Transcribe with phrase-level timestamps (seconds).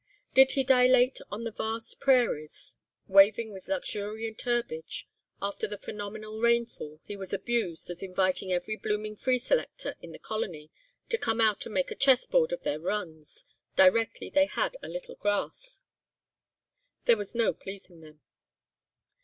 [0.33, 5.07] Did he dilate on the vast prairies waving with luxuriant herbage,
[5.39, 10.17] after a phenomenal rainfall, he was abused as "inviting every blooming free selector in the
[10.17, 10.71] colony
[11.09, 13.45] to come out and make a chess board of their runs,
[13.75, 15.83] directly they had a little grass."
[17.05, 18.21] There was no pleasing them.